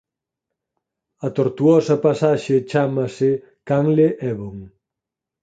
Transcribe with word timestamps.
A 1.25 1.27
tortuosa 1.37 1.95
pasaxe 2.05 2.55
chámase 2.71 3.29
"Canle 3.67 4.07
Ebon". 4.31 4.57